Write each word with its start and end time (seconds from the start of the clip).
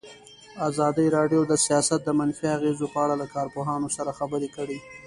ازادي 0.67 1.05
راډیو 1.17 1.41
د 1.47 1.53
سیاست 1.65 1.99
د 2.03 2.09
منفي 2.19 2.47
اغېزو 2.57 2.85
په 2.93 2.97
اړه 3.03 3.15
له 3.21 3.27
کارپوهانو 3.35 3.87
سره 3.97 4.15
خبرې 4.19 4.49
کړي. 4.55 4.77